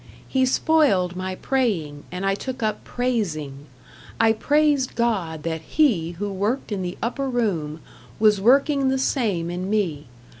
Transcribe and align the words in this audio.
He 0.27 0.47
spoiled 0.47 1.15
my 1.15 1.35
praying 1.35 2.05
and 2.11 2.25
I 2.25 2.33
took 2.33 2.63
up 2.63 2.83
praising. 2.83 3.67
I 4.19 4.33
praised 4.33 4.95
God 4.95 5.43
that 5.43 5.61
He 5.61 6.13
who 6.13 6.33
worked 6.33 6.71
in 6.71 6.81
the 6.81 6.97
Upper 7.03 7.29
Room 7.29 7.81
was 8.19 8.41
working 8.41 8.89
the 8.89 8.97
same 8.97 9.51
in 9.51 9.69
me. 9.69 10.07